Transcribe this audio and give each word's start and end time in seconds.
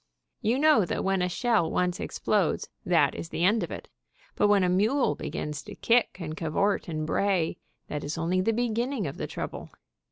You 0.41 0.57
know 0.57 0.83
that 0.83 1.03
when 1.03 1.21
a 1.21 1.29
shell 1.29 1.69
once 1.69 1.99
explodes, 1.99 2.67
that 2.83 3.13
is 3.13 3.29
the 3.29 3.45
end 3.45 3.61
of 3.61 3.69
it, 3.69 3.87
but 4.33 4.47
when 4.47 4.63
a 4.63 4.67
mule 4.67 5.13
begins 5.13 5.61
to 5.65 5.75
kick 5.75 6.17
and 6.19 6.35
cavort, 6.35 6.87
and 6.87 7.05
bray, 7.05 7.59
that 7.87 8.03
is 8.03 8.17
only 8.17 8.41
the 8.41 8.51
beginning 8.51 9.05
of 9.05 9.17
the 9.17 9.25
NEW 9.25 9.25
WAR 9.25 9.25
EXPLOSIVES 9.25 9.25
83 9.25 9.33
trouble. 9.35 9.69